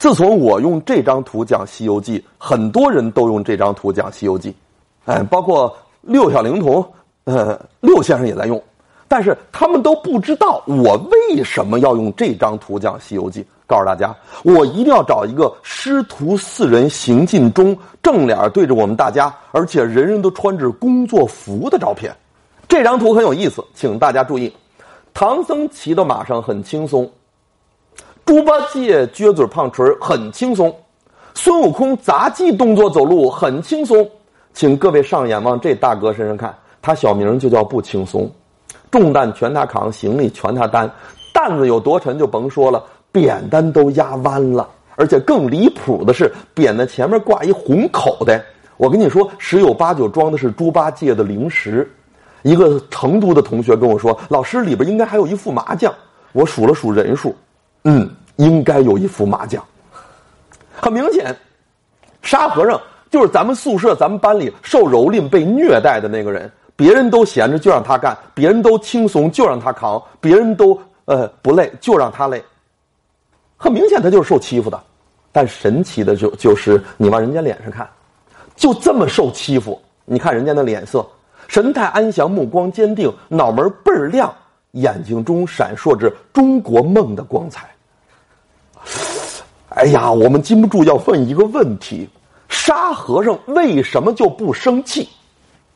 [0.00, 4.50] 自从我用这张图讲《西游记》，很多人都用这张图讲《西游记》，
[5.04, 6.82] 哎，包括六小龄童，
[7.24, 8.60] 呃，六先生也在用，
[9.06, 13.42] 但是他们都不知道我为什么要用这张图讲《西游记》。
[13.66, 22.10] 告诉大家，我一定要找一个师徒四人行进中正脸对着我们大家，而且人人都穿着工作服的照片。
[22.66, 24.50] 这张图很有意思，请大家注意：
[25.12, 27.08] 唐僧骑到马上很轻松，
[28.30, 30.72] 猪八戒撅嘴胖锤很轻松，
[31.34, 34.08] 孙悟空杂技动作走路很轻松。
[34.54, 38.30] 请各位上眼往这大哥身上看，他小名就叫不轻松，
[38.88, 40.88] 重担全他扛，行李全他担，
[41.34, 42.80] 担子有多沉就甭说了。
[43.10, 48.40] 扁担都压弯了，而且更离谱的是，扁担前面挂一红口袋。
[48.76, 51.90] 我跟你说，十有八九装的是猪八戒的零食。
[52.42, 55.92] 一个成都的同学跟我说：“老师，里边应该还有一副麻将。”
[56.30, 57.34] 我数了数人数，
[57.82, 58.08] 嗯，
[58.40, 59.62] 应该有一副麻将。
[60.72, 61.36] 很明显，
[62.22, 62.80] 沙和尚
[63.10, 66.50] 就是咱们宿舍、咱们班里受蹂躏、被虐待的那个人。
[66.74, 72.42] 别人都闲着就让他干，别人都轻松就让他扛，别人都呃不累就让他累。
[73.58, 74.82] 很明显，他就是受欺负的，
[75.30, 77.86] 但神奇的就就是你往人家脸上看，
[78.56, 79.78] 就这么受欺负。
[80.06, 81.06] 你看人家的脸色，
[81.46, 84.32] 神态安详，目光坚定，脑门倍儿亮，
[84.70, 87.68] 眼睛中闪烁着中国梦的光彩。
[89.70, 92.08] 哎呀，我们禁不住要问一个问题：
[92.48, 95.08] 沙和尚为什么就不生气？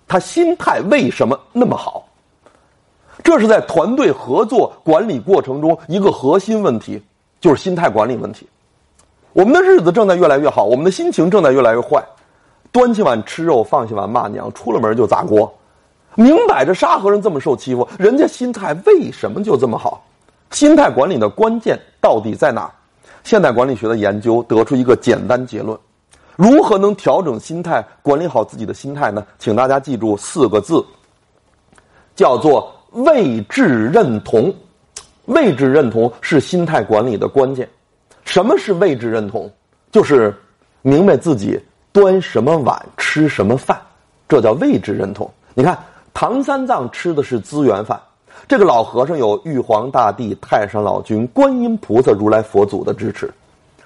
[0.07, 2.07] 他心态为什么那么好？
[3.23, 7.03] 这是在团队合作管理过程中一个核心问题。
[7.41, 8.49] 就是心态管理问题，
[9.35, 12.03] 我们的日子正在越来越好，我们的心情正在越来越坏。
[12.73, 15.53] 端起碗吃肉，放下碗骂娘，出了门就砸锅。
[16.15, 20.03] 明摆着沙和尚这么受欺负，人家心态为什么就这么好？
[20.53, 22.73] 心态管理的关键到底在哪？
[23.25, 25.77] 现代管理学的研究得出一个简单结论：
[26.37, 29.27] 如何能调整心态，管理好自己的心态呢？
[29.39, 30.85] 请大家记住四个字，
[32.15, 34.55] 叫做位置认同。
[35.25, 37.67] 位置认同是心态管理的关键。
[38.25, 39.51] 什么是位置认同？
[39.91, 40.35] 就是
[40.83, 41.59] 明白自己
[41.93, 43.81] 端什么碗吃什么饭，
[44.29, 45.33] 这叫位置认同。
[45.55, 45.79] 你看，
[46.13, 47.99] 唐三藏吃的是资源饭，
[48.47, 53.33] 这个老和尚有玉皇大帝、太上老君、观音菩萨、如来佛祖的支持，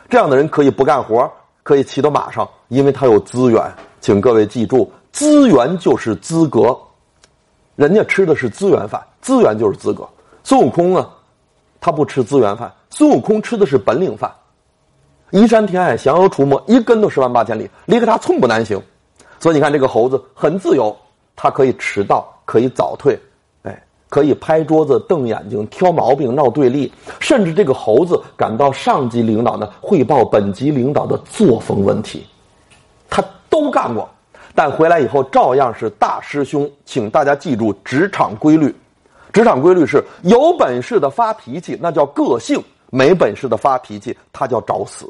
[0.08, 1.30] 这样的人可以不干活，
[1.62, 3.62] 可以骑到马上，因为他有资源。
[4.00, 6.76] 请各位记住，资源就是资格，
[7.74, 10.08] 人家吃的是资源饭，资源就是资格。
[10.44, 11.08] 孙悟空呢？
[11.80, 14.32] 他不吃资源饭，孙悟空吃的是本领饭。
[15.30, 18.80] 移山填海，降妖除魔，一跟头十万八千里，离开他寸步难行。
[19.40, 20.96] 所以你看，这个猴子很自由，
[21.36, 23.18] 他可以迟到，可以早退，
[24.08, 32.26] 可以拍桌子、瞪眼睛、挑毛病、闹对立，甚至这个猴子赶到上级领导呢，汇报本级领导的作风问题，
[33.10, 34.08] 他都干过。
[34.54, 36.68] 但回来以后照样是大师兄。
[36.84, 38.74] 请大家记住职场规律。
[39.32, 42.58] 职场规律是有本事的发脾气，那叫个性；
[42.90, 45.06] 没本事的发脾气，他叫找死。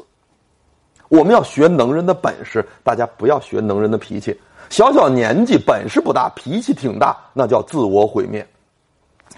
[1.07, 4.37] 我们要学能人的本事，大家不要学能人的脾气。
[4.69, 8.45] 小小年纪本事不大，脾气挺大，那叫自我毁灭。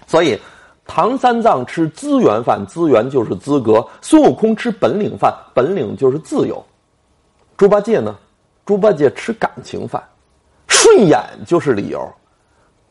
[0.06, 0.38] 所以，
[0.86, 6.62] 唐三藏吃资源饭，资源就是资格；孙悟空吃本领饭，本领就是自由。
[7.56, 8.14] 猪八戒呢？
[8.64, 10.02] 猪八戒吃感情饭，
[10.68, 12.06] 顺眼就是理由。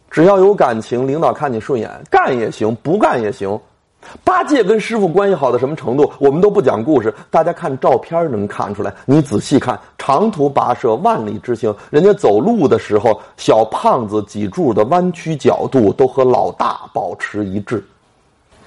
[0.10, 3.60] 只要有感情，领导看你顺眼，干也行，不干也行。
[4.24, 6.12] 八戒跟师傅关系好到什么程度？
[6.20, 8.94] 我们都不讲故事，大家看照片能看出来。
[9.06, 17.84] 你仔细看，长途跋涉，万里之行，人家走路的时候，小胖子脊柱的弯曲角度都和老大保持一致。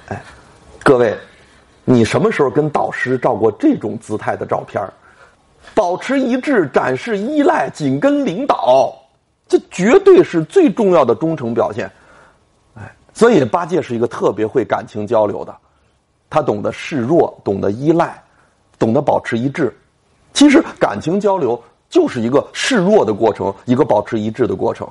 [0.09, 0.23] 哎，
[0.83, 1.17] 各位，
[1.85, 4.83] 你什么时候跟导师照过这种姿态的照片？
[5.75, 8.95] 保持一致，展示依赖，紧跟领导。
[9.49, 11.91] 这绝对是最重要的忠诚表现，
[13.15, 15.57] 所以八戒是一个特别会感情交流的，
[16.29, 18.23] 他懂得示弱，懂得依赖，
[18.79, 19.75] 懂得保持一致。
[20.33, 24.87] 其实感情交流就是一个示弱的过程，一个保持一致的过程。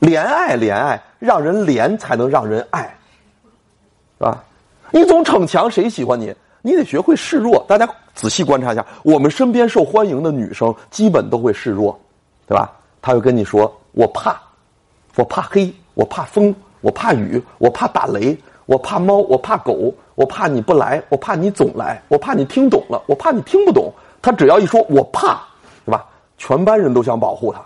[0.00, 2.82] 怜爱，怜爱，让人怜才能让人爱，
[4.18, 4.42] 是吧？
[4.90, 6.34] 你总逞强，谁喜欢你？
[6.62, 7.62] 你得学会示弱。
[7.68, 11.98] 大家仔细观察一下，我们身边受欢迎的女生，基本都会示弱，
[12.46, 12.72] 对吧？
[13.02, 13.70] 她会跟你说。
[13.92, 14.40] 我怕，
[15.16, 18.36] 我怕黑，我怕风，我怕雨，我怕打雷，
[18.66, 23.92] 我怕猫，我怕狗，我怕你不来，我怕你总来，我怕你听懂了，我怕你听不懂。
[24.20, 25.40] 他只要一说我怕，
[25.84, 26.04] 对吧？
[26.36, 27.60] 全班人都想保护他。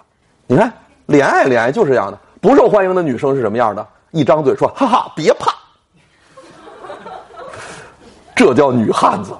[0.47, 0.73] 你看，
[1.07, 2.19] 恋爱，恋爱就是这样的。
[2.41, 3.87] 不受欢迎的女生是什么样的？
[4.11, 5.53] 一张嘴说哈哈，别怕，
[8.35, 9.33] 这叫女汉子。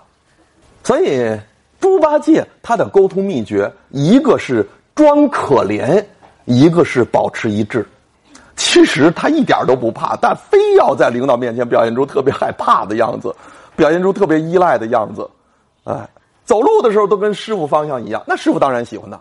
[0.83, 1.39] 所以，
[1.81, 6.03] 猪八戒他的沟通秘诀，一个是装可怜，
[6.47, 7.87] 一个是保持一致。
[8.65, 13.35] 其实他一点都不怕，但非要在领导面前表现出特别害怕的样子，
[13.75, 15.29] 表现出特别依赖的样子。
[15.83, 16.09] 哎，
[16.45, 19.21] 走路的时候都跟师傅方向一样，那师傅当然喜欢他。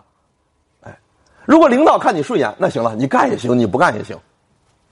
[0.82, 0.98] 哎，
[1.44, 4.16] 如果领导看你顺眼，那行了，你干也行，你不干也行。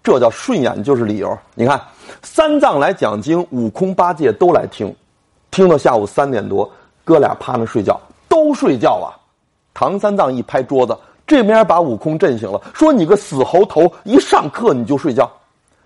[0.02, 1.38] 这叫顺眼就是理由。
[1.54, 1.80] 你看，
[2.20, 4.94] 三藏来讲经，悟空、八戒都来听，
[5.52, 6.70] 听到下午三点多，
[7.04, 7.98] 哥俩趴那睡觉，
[8.28, 9.14] 都睡觉啊。
[9.72, 10.98] 唐三藏一拍桌子，
[11.30, 15.30] 这边把悟空震醒了，说：“你个死猴头，一上课你就睡觉。”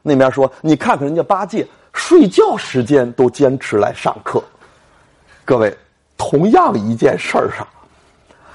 [0.01, 4.43] 那边说：“你看看人家八戒，睡觉时间都坚持来上课。”
[5.45, 5.77] 各位，
[6.17, 7.69] 同样一件事儿上。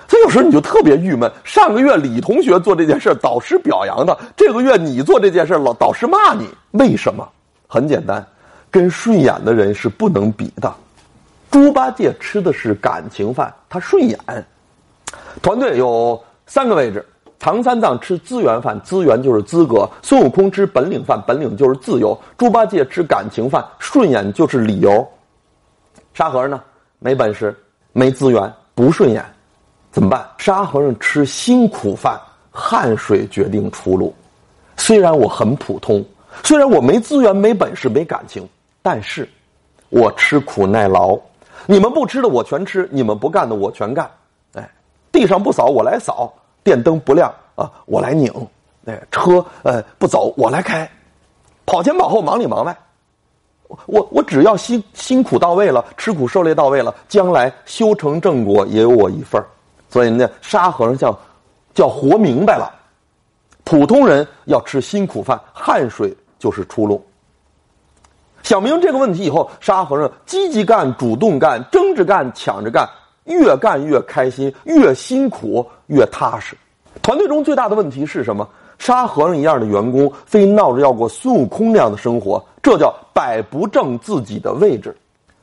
[0.07, 1.31] 所以有时候你就特别郁闷。
[1.43, 6.49] 上个月李同学做这件事导师表扬他；这个月你做这件事老导师骂你。
[6.71, 7.29] 为什么？
[7.67, 8.25] 很简单，
[8.71, 10.73] 跟顺眼的人是不能比的。
[11.51, 14.17] 猪八戒吃的是感情饭，他顺眼。
[15.43, 16.19] 团队有
[16.49, 17.05] 三个位置：
[17.37, 25.07] 唐三藏吃资源饭，资源就是资格；孙悟空吃本领饭，本领就是自由；猪八戒吃感情饭，顺眼就是理由。
[26.15, 26.59] 沙和尚呢？
[26.97, 27.55] 没本事，
[27.93, 29.23] 没资源，不顺眼。
[29.91, 30.27] 怎么办？
[30.39, 32.19] 沙和尚吃辛苦饭，
[32.49, 34.11] 汗水决定出路。
[34.75, 36.03] 虽然我很普通，
[36.43, 38.49] 虽然我没资源、没本事、没感情，
[38.81, 39.29] 但是，
[39.89, 41.15] 我吃苦耐劳。
[41.67, 44.09] 你们不吃的我全吃，你们不干的我全干。
[44.55, 44.67] 哎，
[45.11, 48.31] 地上不扫我来扫，电灯不亮啊我来拧，
[48.85, 50.89] 哎车呃不走我来开，
[51.65, 52.77] 跑前跑后忙里忙外。
[53.85, 59.39] 我我只要辛辛苦到位了，吃苦受累到位了，将来修成正果也有我一份。
[59.89, 61.19] 所以呢，沙和尚叫
[61.73, 62.73] 叫活明白了，
[63.63, 67.05] 普通人要吃辛苦饭，汗水就是出路。
[68.41, 72.89] 想明这个问题以后，沙和尚积极干、主动干、争着干、抢着干，
[73.29, 76.57] 越干越开心，越辛苦越踏实。
[77.01, 78.47] 团队中最大的问题是什么？
[78.77, 84.95] 沙和尚一样的员工，非闹着要过孙悟空那样的生活，这叫摆不正自己的位置。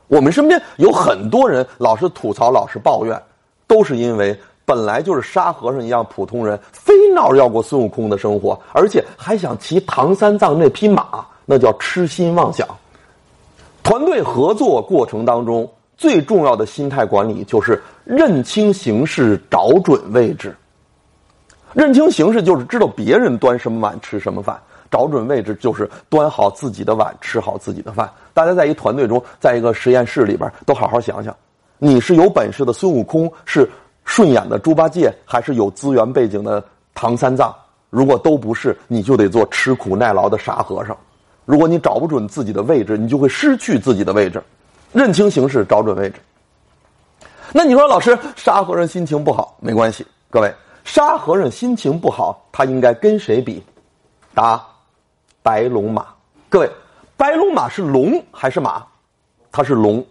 [0.09, 3.21] 我们身边有很多人老是吐槽，老是抱怨。
[3.67, 12.67] 都是因为本来就是沙和尚一样普通人，非闹着要过孙悟空的生活，而且还想骑唐三藏那匹马，那叫痴心妄想。
[13.83, 20.54] 团队合作过程当中，最重要的心态管理就是认清形势，找准位置。
[21.72, 24.58] 认清形势就是知道别人端什么碗吃什么饭，
[24.90, 28.10] 找准位置就是端好自己的碗，吃好自己的饭。
[28.32, 31.34] 大家在一团队中，在一个实验室里边，都好好想想。
[31.78, 33.69] 你是有本事的孙悟空，是
[34.04, 36.64] 顺眼的猪八戒，还是有资源背景的
[36.94, 37.54] 唐三藏？
[37.90, 40.96] 如果都不是，你就得做吃苦耐劳的傻和尚。
[41.44, 44.42] 如果你找不准自己的位置，你就会失去自己的位置。
[44.96, 46.16] 认清形势，找准位置。
[47.52, 50.06] 那你说，老师，沙和尚心情不好，没关系。
[50.31, 50.50] 各位，
[50.84, 53.62] 沙和尚心情不好，他应该跟谁比？
[54.32, 54.58] 答：
[55.43, 56.06] 白龙马。
[56.48, 56.70] 各位，
[57.14, 58.82] 白龙马是龙还是马？
[59.52, 60.02] 它是龙。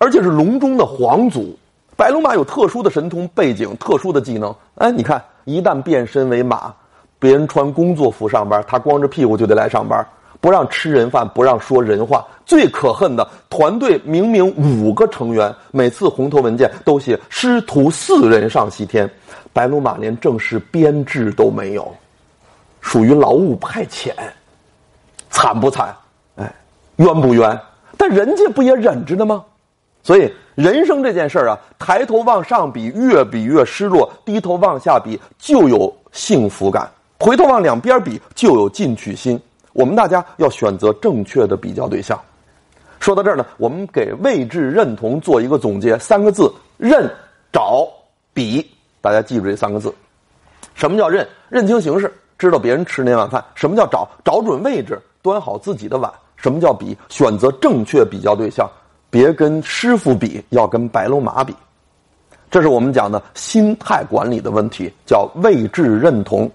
[0.00, 1.56] 而且是龙中的皇祖，
[1.96, 4.52] 白龙马有特殊的神通背景、特殊的技能。
[4.74, 6.74] 哎，你看，一旦变身为马，
[7.20, 10.04] 别人穿工作服上班，他光着屁股就得来上班，
[10.42, 12.26] 不让吃人饭，不让说人话。
[12.44, 19.08] 最可恨的，团队明明五个成员，每次红头文件都写师徒四人上西天，
[19.52, 21.94] 白龙马连正式编制都没有，
[22.80, 24.10] 属于劳务派遣，
[25.30, 25.94] 惨不惨？
[26.34, 26.52] 哎，
[26.96, 27.56] 冤不冤？
[27.96, 29.44] 但人家不也忍着呢吗？
[30.02, 36.84] 所以，人生这件事儿啊，抬头往上比，越比越失落；低头往下比，就有幸福感；
[37.20, 39.40] 回头往两边比，就有进取心。
[39.72, 42.18] 我们大家要选择正确的比较对象。
[43.00, 47.10] 说到这儿呢，我们给位置认同做一个总结：三个字，认、
[47.52, 47.88] 找、
[48.32, 48.64] 比。
[49.00, 49.92] 大家记住这三个字。
[50.74, 51.26] 什么叫认？
[51.48, 53.44] 认清形势，知道别人吃那碗饭。
[53.54, 54.08] 什么叫找？
[54.24, 56.12] 找准位置，端好自己的碗。
[56.36, 56.96] 什么叫比？
[57.08, 58.70] 选择正确比较对象。
[59.10, 61.54] 别跟师傅比，要跟白龙马比，
[62.50, 66.50] 这是我们讲的心态管理的问题，叫位置认同。